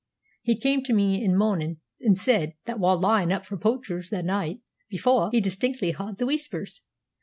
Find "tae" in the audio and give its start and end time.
0.81-0.93